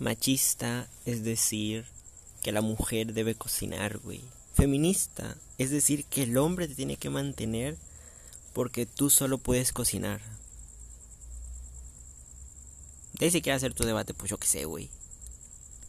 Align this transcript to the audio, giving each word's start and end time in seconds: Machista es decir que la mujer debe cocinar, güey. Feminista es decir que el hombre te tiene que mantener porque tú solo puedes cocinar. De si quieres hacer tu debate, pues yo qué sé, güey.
Machista 0.00 0.88
es 1.04 1.24
decir 1.24 1.84
que 2.42 2.52
la 2.52 2.62
mujer 2.62 3.12
debe 3.12 3.34
cocinar, 3.34 3.98
güey. 3.98 4.22
Feminista 4.54 5.36
es 5.58 5.70
decir 5.70 6.06
que 6.06 6.22
el 6.22 6.38
hombre 6.38 6.66
te 6.66 6.74
tiene 6.74 6.96
que 6.96 7.10
mantener 7.10 7.76
porque 8.54 8.86
tú 8.86 9.10
solo 9.10 9.36
puedes 9.36 9.72
cocinar. 9.72 10.22
De 13.12 13.30
si 13.30 13.42
quieres 13.42 13.58
hacer 13.62 13.74
tu 13.74 13.84
debate, 13.84 14.14
pues 14.14 14.30
yo 14.30 14.38
qué 14.38 14.46
sé, 14.46 14.64
güey. 14.64 14.88